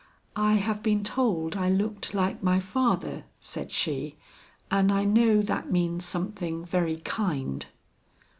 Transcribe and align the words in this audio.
"I 0.35 0.53
have 0.55 0.81
been 0.81 1.03
told 1.03 1.55
I 1.55 1.69
looked 1.69 2.15
like 2.15 2.41
my 2.41 2.59
father," 2.59 3.25
said 3.39 3.69
she, 3.69 4.15
"and 4.71 4.91
I 4.91 5.03
know 5.03 5.43
that 5.43 5.71
means 5.71 6.05
something 6.05 6.65
very 6.65 6.97
kind." 7.01 7.67